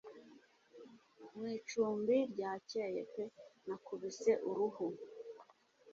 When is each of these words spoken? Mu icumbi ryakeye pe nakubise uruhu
Mu 1.35 1.45
icumbi 1.57 2.15
ryakeye 2.33 3.01
pe 3.13 3.23
nakubise 3.65 4.31
uruhu 4.49 4.85